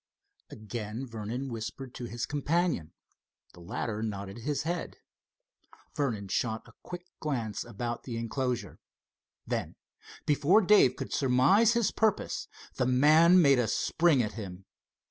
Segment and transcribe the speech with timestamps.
[0.49, 2.91] Again Vernon whispered to his companion.
[3.53, 4.97] The latter nodded his head.
[5.95, 8.79] Vernon shot a quick glance about the enclosure.
[9.45, 9.75] Then,
[10.25, 14.65] before Dave could surmise his purpose, the man made a spring at him.